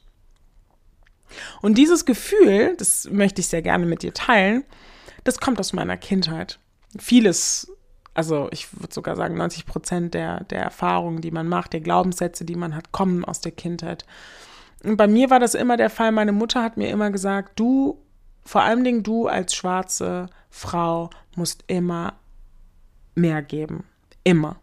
[1.61, 4.63] Und dieses Gefühl, das möchte ich sehr gerne mit dir teilen,
[5.23, 6.59] das kommt aus meiner Kindheit.
[6.97, 7.71] Vieles,
[8.13, 12.45] also ich würde sogar sagen, 90 Prozent der, der Erfahrungen, die man macht, der Glaubenssätze,
[12.45, 14.05] die man hat, kommen aus der Kindheit.
[14.83, 16.11] Und bei mir war das immer der Fall.
[16.11, 17.99] Meine Mutter hat mir immer gesagt, du,
[18.43, 22.13] vor allen Dingen du als schwarze Frau, musst immer
[23.15, 23.83] mehr geben.
[24.23, 24.57] Immer.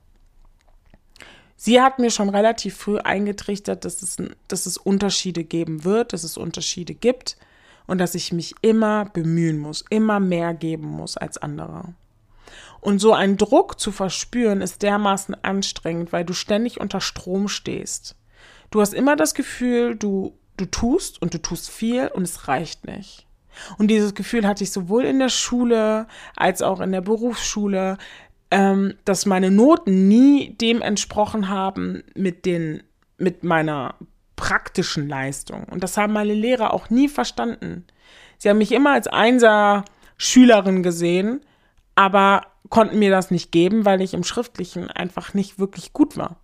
[1.65, 4.17] Sie hat mir schon relativ früh eingetrichtert, dass es,
[4.49, 7.37] dass es Unterschiede geben wird, dass es Unterschiede gibt
[7.87, 11.95] und dass ich mich immer bemühen muss, immer mehr geben muss als andere.
[12.81, 18.17] Und so ein Druck zu verspüren ist dermaßen anstrengend, weil du ständig unter Strom stehst.
[18.73, 22.89] Du hast immer das Gefühl, du, du tust und du tust viel und es reicht
[22.89, 23.29] nicht.
[23.79, 27.99] Und dieses Gefühl hatte ich sowohl in der Schule als auch in der Berufsschule,
[28.53, 32.83] ähm, dass meine Noten nie dem entsprochen haben mit den,
[33.17, 33.95] mit meiner
[34.37, 35.65] praktischen Leistung.
[35.65, 37.87] Und das haben meine Lehrer auch nie verstanden.
[38.37, 41.41] Sie haben mich immer als Einser-Schülerin gesehen,
[41.95, 46.37] aber konnten mir das nicht geben, weil ich im Schriftlichen einfach nicht wirklich gut war.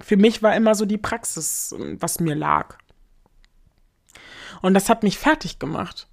[0.00, 2.78] Für mich war immer so die Praxis, was mir lag.
[4.62, 6.06] Und das hat mich fertig gemacht.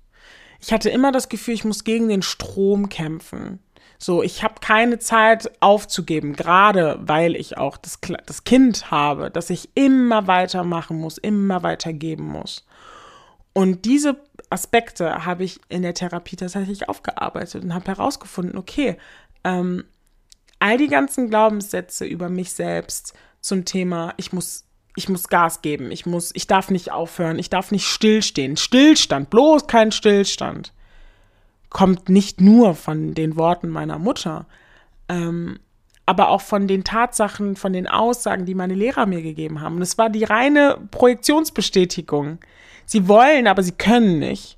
[0.59, 3.59] Ich hatte immer das Gefühl, ich muss gegen den Strom kämpfen.
[3.99, 9.49] So, ich habe keine Zeit aufzugeben, gerade weil ich auch das, das Kind habe, dass
[9.49, 12.65] ich immer weitermachen muss, immer weitergeben muss.
[13.53, 14.17] Und diese
[14.51, 18.97] Aspekte habe ich in der Therapie tatsächlich aufgearbeitet und habe herausgefunden, okay,
[19.43, 19.83] ähm,
[20.59, 25.89] all die ganzen Glaubenssätze über mich selbst zum Thema, ich muss, ich muss Gas geben,
[25.89, 28.57] ich muss, ich darf nicht aufhören, ich darf nicht stillstehen.
[28.57, 30.71] Stillstand, bloß kein Stillstand.
[31.69, 34.45] Kommt nicht nur von den Worten meiner Mutter,
[35.09, 35.59] ähm,
[36.05, 39.75] aber auch von den Tatsachen, von den Aussagen, die meine Lehrer mir gegeben haben.
[39.75, 42.39] Und es war die reine Projektionsbestätigung.
[42.85, 44.57] Sie wollen, aber sie können nicht.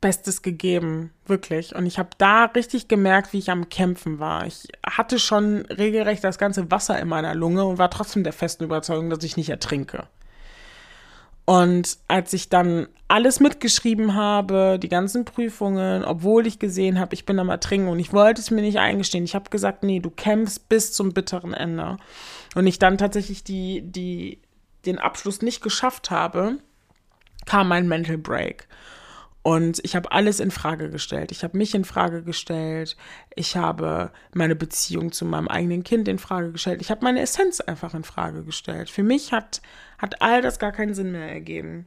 [0.00, 1.74] Bestes gegeben, wirklich.
[1.74, 4.46] Und ich habe da richtig gemerkt, wie ich am Kämpfen war.
[4.46, 8.64] Ich hatte schon regelrecht das ganze Wasser in meiner Lunge und war trotzdem der festen
[8.64, 10.06] Überzeugung, dass ich nicht ertrinke.
[11.46, 17.24] Und als ich dann alles mitgeschrieben habe, die ganzen Prüfungen, obwohl ich gesehen habe, ich
[17.24, 19.24] bin am Ertrinken und ich wollte es mir nicht eingestehen.
[19.24, 21.98] Ich habe gesagt, nee, du kämpfst bis zum bitteren Ende.
[22.56, 24.40] Und ich dann tatsächlich die, die,
[24.86, 26.58] den Abschluss nicht geschafft habe,
[27.44, 28.66] kam mein Mental Break.
[29.46, 31.30] Und ich habe alles in Frage gestellt.
[31.30, 32.96] Ich habe mich in Frage gestellt.
[33.36, 36.80] Ich habe meine Beziehung zu meinem eigenen Kind in Frage gestellt.
[36.80, 38.90] Ich habe meine Essenz einfach in Frage gestellt.
[38.90, 39.62] Für mich hat,
[39.98, 41.86] hat all das gar keinen Sinn mehr ergeben.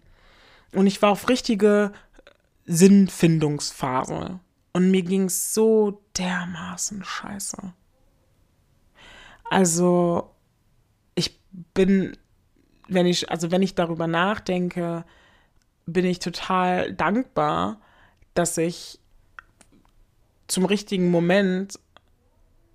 [0.74, 1.92] Und ich war auf richtige
[2.66, 4.40] Sinnfindungsphase.
[4.72, 7.74] Und mir ging es so dermaßen scheiße.
[9.50, 10.34] Also,
[11.14, 11.38] ich
[11.74, 12.16] bin,
[12.88, 15.04] wenn ich, also wenn ich darüber nachdenke,
[15.94, 17.80] bin ich total dankbar,
[18.34, 19.00] dass ich
[20.48, 21.80] zum richtigen Moment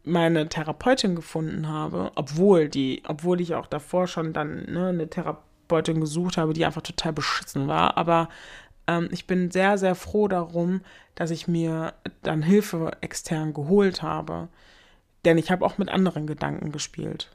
[0.05, 6.01] meine Therapeutin gefunden habe, obwohl die, obwohl ich auch davor schon dann ne, eine Therapeutin
[6.01, 7.97] gesucht habe, die einfach total beschissen war.
[7.97, 8.29] Aber
[8.87, 10.83] ähm, ich bin sehr, sehr froh darum,
[11.15, 14.49] dass ich mir dann Hilfe extern geholt habe.
[15.25, 17.31] Denn ich habe auch mit anderen Gedanken gespielt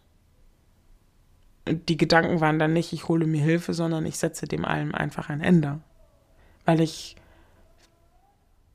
[1.68, 5.30] die Gedanken waren dann nicht, ich hole mir Hilfe, sondern ich setze dem allem einfach
[5.30, 5.80] ein Ende.
[6.66, 7.16] Weil ich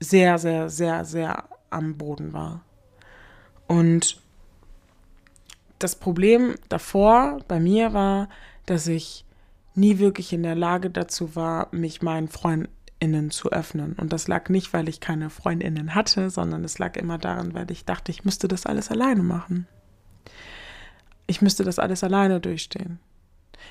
[0.01, 2.63] sehr, sehr, sehr, sehr am Boden war.
[3.67, 4.21] Und
[5.79, 8.29] das Problem davor bei mir war,
[8.67, 9.25] dass ich
[9.75, 13.95] nie wirklich in der Lage dazu war, mich meinen Freundinnen zu öffnen.
[13.95, 17.71] Und das lag nicht, weil ich keine Freundinnen hatte, sondern es lag immer daran, weil
[17.71, 19.67] ich dachte, ich müsste das alles alleine machen
[21.27, 22.99] ich müsste das alles alleine durchstehen.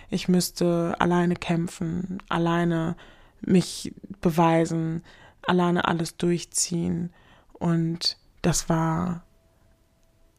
[0.09, 2.95] Ich müsste alleine kämpfen, alleine
[3.41, 5.03] mich beweisen,
[5.41, 7.13] alleine alles durchziehen.
[7.53, 9.23] Und das war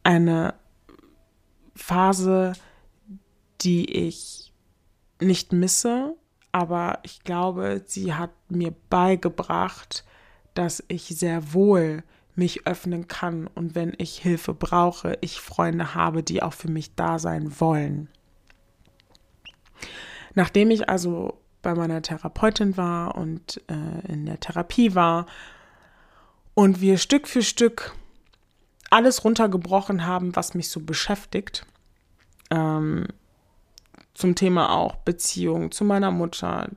[0.03, 0.55] eine
[1.75, 2.55] Phase,
[3.61, 4.53] die ich
[5.21, 6.17] nicht misse,
[6.53, 10.05] aber ich glaube, sie hat mir beigebracht,
[10.55, 16.23] dass ich sehr wohl mich öffnen kann und wenn ich Hilfe brauche, ich Freunde habe,
[16.23, 18.09] die auch für mich da sein wollen.
[20.35, 25.27] Nachdem ich also bei meiner Therapeutin war und äh, in der Therapie war
[26.55, 27.95] und wir Stück für Stück
[28.91, 31.67] alles runtergebrochen haben, was mich so beschäftigt,
[32.51, 33.07] ähm,
[34.13, 36.69] zum Thema auch Beziehung zu meiner Mutter,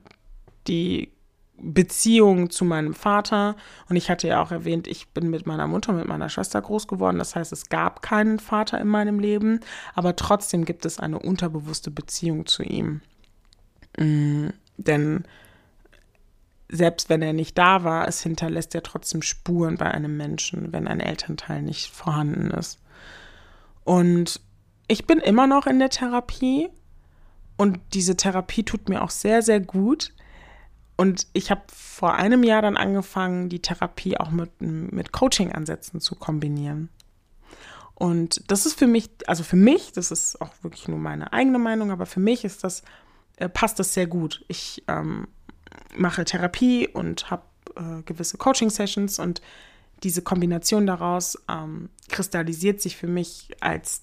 [0.66, 1.12] die
[1.60, 3.56] Beziehung zu meinem Vater.
[3.88, 6.86] Und ich hatte ja auch erwähnt, ich bin mit meiner Mutter, mit meiner Schwester groß
[6.86, 7.18] geworden.
[7.18, 9.60] Das heißt, es gab keinen Vater in meinem Leben,
[9.94, 13.00] aber trotzdem gibt es eine unterbewusste Beziehung zu ihm.
[13.98, 15.24] Mhm, denn
[16.70, 20.86] selbst wenn er nicht da war, es hinterlässt ja trotzdem Spuren bei einem Menschen, wenn
[20.86, 22.78] ein Elternteil nicht vorhanden ist.
[23.84, 24.40] Und
[24.86, 26.68] ich bin immer noch in der Therapie
[27.56, 30.12] und diese Therapie tut mir auch sehr, sehr gut.
[30.98, 36.16] Und ich habe vor einem Jahr dann angefangen, die Therapie auch mit, mit Coaching-Ansätzen zu
[36.16, 36.88] kombinieren.
[37.94, 41.60] Und das ist für mich, also für mich, das ist auch wirklich nur meine eigene
[41.60, 42.82] Meinung, aber für mich ist das,
[43.36, 44.44] äh, passt das sehr gut.
[44.48, 45.28] Ich ähm,
[45.96, 47.44] mache Therapie und habe
[47.76, 49.40] äh, gewisse Coaching-Sessions und
[50.02, 54.02] diese Kombination daraus ähm, kristallisiert sich für mich als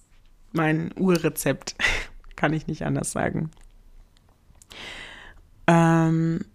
[0.53, 1.75] mein Urrezept
[2.37, 3.51] kann ich nicht anders sagen.
[5.67, 6.45] Ähm,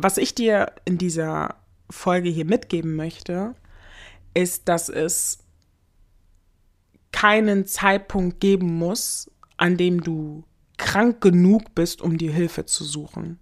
[0.00, 1.56] was ich dir in dieser
[1.90, 3.54] Folge hier mitgeben möchte,
[4.32, 5.38] ist, dass es
[7.10, 10.44] keinen Zeitpunkt geben muss, an dem du
[10.76, 13.40] krank genug bist, um dir Hilfe zu suchen.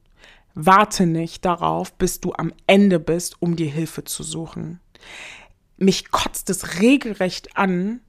[0.54, 4.80] Warte nicht darauf, bis du am Ende bist, um dir Hilfe zu suchen.
[5.76, 8.00] Mich kotzt es regelrecht an,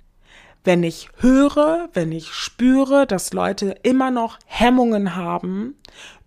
[0.64, 5.76] wenn ich höre, wenn ich spüre, dass Leute immer noch Hemmungen haben,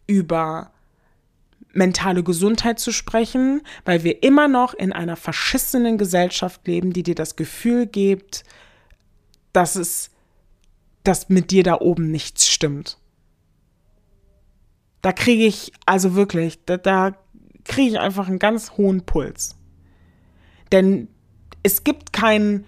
[0.07, 0.73] über
[1.73, 7.15] mentale Gesundheit zu sprechen, weil wir immer noch in einer verschissenen Gesellschaft leben, die dir
[7.15, 8.45] das Gefühl gibt,
[9.53, 10.11] dass es,
[11.05, 12.99] dass mit dir da oben nichts stimmt.
[15.03, 17.17] Da kriege ich, also wirklich, da, da
[17.65, 19.57] kriege ich einfach einen ganz hohen Puls.
[20.73, 21.09] Denn
[21.63, 22.65] es gibt keinen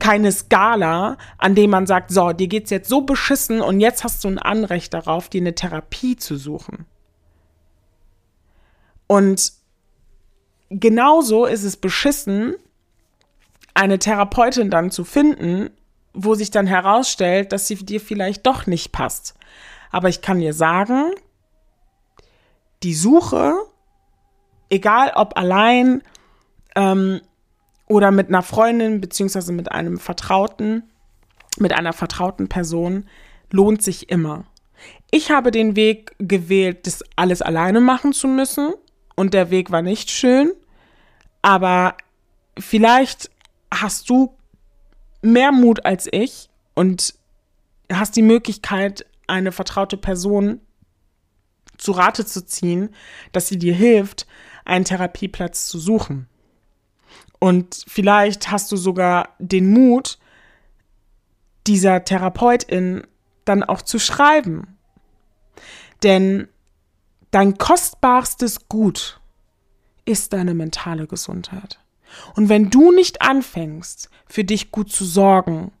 [0.00, 4.24] keine Skala, an dem man sagt, so, dir geht's jetzt so beschissen und jetzt hast
[4.24, 6.86] du ein Anrecht darauf, dir eine Therapie zu suchen.
[9.10, 9.54] Und
[10.70, 12.54] genauso ist es beschissen,
[13.74, 15.70] eine Therapeutin dann zu finden,
[16.12, 19.34] wo sich dann herausstellt, dass sie dir vielleicht doch nicht passt.
[19.90, 21.10] Aber ich kann dir sagen,
[22.84, 23.54] die Suche,
[24.68, 26.04] egal ob allein
[26.76, 27.20] ähm,
[27.88, 30.84] oder mit einer Freundin beziehungsweise mit einem Vertrauten,
[31.58, 33.08] mit einer vertrauten Person,
[33.50, 34.44] lohnt sich immer.
[35.10, 38.72] Ich habe den Weg gewählt, das alles alleine machen zu müssen
[39.20, 40.50] und der Weg war nicht schön,
[41.42, 41.94] aber
[42.58, 43.30] vielleicht
[43.70, 44.34] hast du
[45.20, 47.12] mehr Mut als ich und
[47.92, 50.62] hast die Möglichkeit, eine vertraute Person
[51.76, 52.94] zu Rate zu ziehen,
[53.32, 54.26] dass sie dir hilft,
[54.64, 56.26] einen Therapieplatz zu suchen.
[57.38, 60.18] Und vielleicht hast du sogar den Mut,
[61.66, 63.06] dieser Therapeutin
[63.44, 64.78] dann auch zu schreiben.
[66.02, 66.48] Denn
[67.30, 69.20] dein kostbarstes Gut
[70.04, 71.78] ist deine mentale Gesundheit.
[72.34, 75.72] Und wenn du nicht anfängst, für dich gut zu sorgen,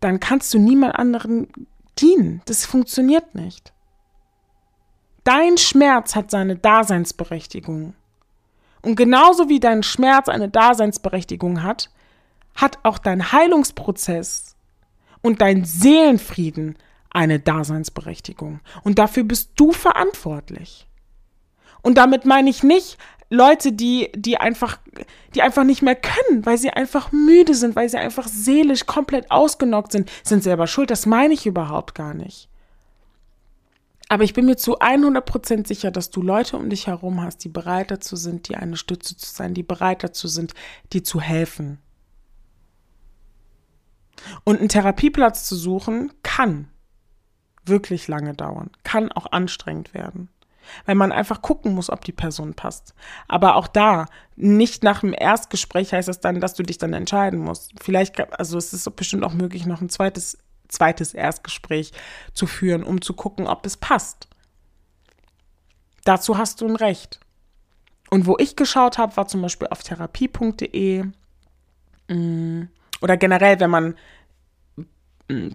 [0.00, 1.48] dann kannst du niemand anderen
[1.98, 2.42] dienen.
[2.44, 3.72] Das funktioniert nicht.
[5.24, 7.94] Dein Schmerz hat seine Daseinsberechtigung.
[8.82, 11.90] Und genauso wie dein Schmerz eine Daseinsberechtigung hat,
[12.54, 14.54] hat auch dein Heilungsprozess
[15.22, 16.78] und dein Seelenfrieden
[17.16, 18.60] eine Daseinsberechtigung.
[18.84, 20.86] Und dafür bist du verantwortlich.
[21.82, 22.98] Und damit meine ich nicht
[23.30, 24.78] Leute, die, die einfach,
[25.34, 29.30] die einfach nicht mehr können, weil sie einfach müde sind, weil sie einfach seelisch komplett
[29.30, 30.90] ausgenockt sind, sind selber schuld.
[30.90, 32.50] Das meine ich überhaupt gar nicht.
[34.08, 37.48] Aber ich bin mir zu 100% sicher, dass du Leute um dich herum hast, die
[37.48, 40.52] bereit dazu sind, dir eine Stütze zu sein, die bereit dazu sind,
[40.92, 41.78] dir zu helfen.
[44.44, 46.68] Und einen Therapieplatz zu suchen, kann
[47.66, 50.28] wirklich lange dauern, kann auch anstrengend werden.
[50.84, 52.92] Weil man einfach gucken muss, ob die Person passt.
[53.28, 57.38] Aber auch da, nicht nach dem Erstgespräch heißt das dann, dass du dich dann entscheiden
[57.38, 57.72] musst.
[57.80, 60.38] Vielleicht, also es ist bestimmt auch möglich, noch ein zweites
[60.68, 61.92] zweites Erstgespräch
[62.32, 64.28] zu führen, um zu gucken, ob es passt.
[66.04, 67.20] Dazu hast du ein Recht.
[68.10, 71.04] Und wo ich geschaut habe, war zum Beispiel auf therapie.de
[72.08, 72.62] mm,
[73.00, 73.94] oder generell, wenn man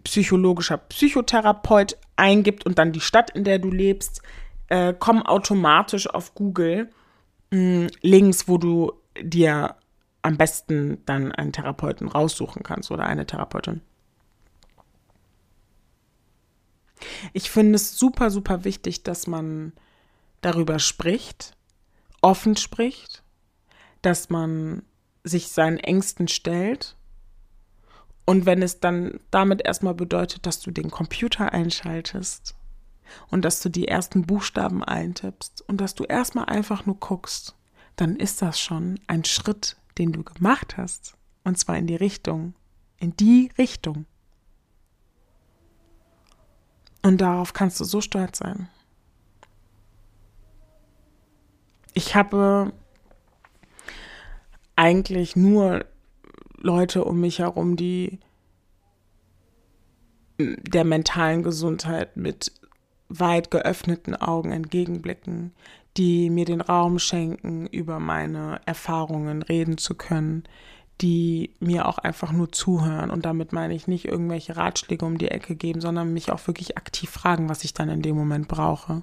[0.04, 4.22] psychologischer Psychotherapeut eingibt und dann die Stadt, in der du lebst,
[4.68, 6.90] äh, kommen automatisch auf Google
[7.52, 9.76] mm, Links, wo du dir
[10.22, 13.82] am besten dann einen Therapeuten raussuchen kannst oder eine Therapeutin.
[17.34, 19.74] Ich finde es super, super wichtig, dass man
[20.42, 21.56] darüber spricht,
[22.22, 23.24] offen spricht,
[24.02, 24.84] dass man
[25.24, 26.96] sich seinen Ängsten stellt.
[28.26, 32.56] Und wenn es dann damit erstmal bedeutet, dass du den Computer einschaltest
[33.30, 37.56] und dass du die ersten Buchstaben eintippst und dass du erstmal einfach nur guckst,
[37.96, 41.16] dann ist das schon ein Schritt, den du gemacht hast.
[41.44, 42.54] Und zwar in die Richtung,
[42.98, 44.06] in die Richtung.
[47.02, 48.70] Und darauf kannst du so stolz sein.
[51.94, 52.72] Ich habe
[54.76, 55.86] eigentlich nur
[56.62, 58.20] Leute um mich herum, die
[60.40, 62.52] der mentalen Gesundheit mit
[63.10, 65.54] weit geöffneten Augen entgegenblicken,
[65.98, 70.44] die mir den Raum schenken, über meine Erfahrungen reden zu können,
[71.02, 73.10] die mir auch einfach nur zuhören.
[73.10, 76.78] Und damit meine ich nicht irgendwelche Ratschläge um die Ecke geben, sondern mich auch wirklich
[76.78, 79.02] aktiv fragen, was ich dann in dem Moment brauche.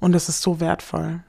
[0.00, 1.22] Und das ist so wertvoll.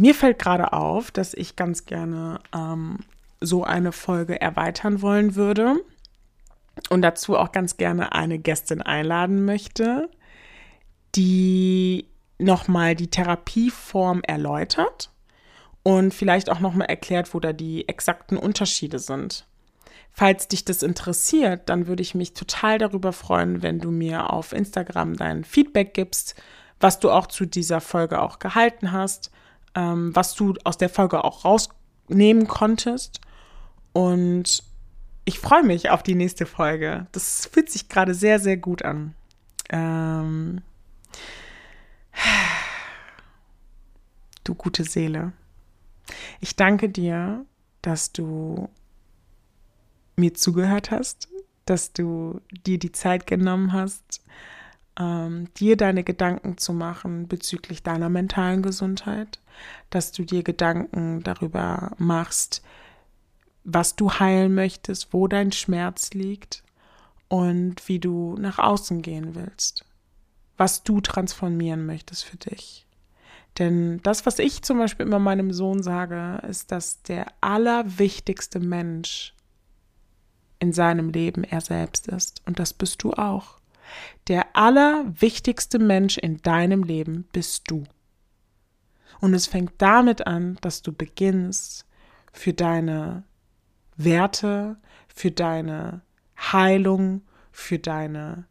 [0.00, 3.00] Mir fällt gerade auf, dass ich ganz gerne ähm,
[3.38, 5.76] so eine Folge erweitern wollen würde
[6.88, 10.08] und dazu auch ganz gerne eine Gästin einladen möchte,
[11.14, 12.06] die
[12.38, 15.10] nochmal die Therapieform erläutert
[15.82, 19.44] und vielleicht auch nochmal erklärt, wo da die exakten Unterschiede sind.
[20.12, 24.54] Falls dich das interessiert, dann würde ich mich total darüber freuen, wenn du mir auf
[24.54, 26.40] Instagram dein Feedback gibst,
[26.80, 29.30] was du auch zu dieser Folge auch gehalten hast,
[29.74, 33.20] ähm, was du aus der Folge auch rausnehmen konntest.
[33.92, 34.62] Und
[35.24, 37.06] ich freue mich auf die nächste Folge.
[37.12, 39.14] Das fühlt sich gerade sehr, sehr gut an.
[39.68, 40.62] Ähm,
[44.44, 45.32] du gute Seele.
[46.40, 47.44] Ich danke dir,
[47.82, 48.68] dass du
[50.16, 51.28] mir zugehört hast,
[51.64, 54.22] dass du dir die Zeit genommen hast,
[55.00, 59.40] ähm, dir deine Gedanken zu machen bezüglich deiner mentalen Gesundheit,
[59.88, 62.62] dass du dir Gedanken darüber machst,
[63.64, 66.62] was du heilen möchtest, wo dein Schmerz liegt
[67.28, 69.84] und wie du nach außen gehen willst,
[70.56, 72.86] was du transformieren möchtest für dich.
[73.58, 79.34] Denn das, was ich zum Beispiel immer meinem Sohn sage, ist, dass der allerwichtigste Mensch
[80.60, 82.42] in seinem Leben er selbst ist.
[82.46, 83.59] Und das bist du auch.
[84.28, 87.84] Der allerwichtigste Mensch in deinem Leben bist du.
[89.20, 91.86] Und es fängt damit an, dass du beginnst,
[92.32, 93.24] für deine
[93.96, 94.76] Werte,
[95.08, 96.02] für deine
[96.38, 98.46] Heilung, für deine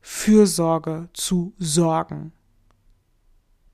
[0.00, 2.32] Fürsorge zu sorgen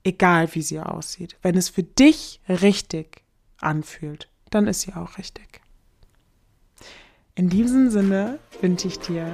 [0.04, 1.36] egal wie sie aussieht.
[1.42, 3.22] Wenn es für dich richtig
[3.58, 5.60] anfühlt, dann ist sie auch richtig.
[7.34, 9.30] In diesem Sinne wünsche ich dir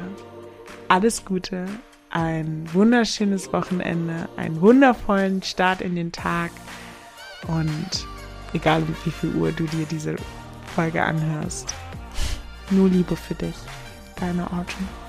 [0.88, 1.66] alles Gute,
[2.10, 6.50] ein wunderschönes Wochenende, einen wundervollen Start in den Tag
[7.48, 8.06] und
[8.52, 10.16] egal wie viel Uhr du dir diese
[10.74, 11.74] Folge anhörst,
[12.70, 13.56] nur Liebe für dich,
[14.18, 15.05] deine Autumn.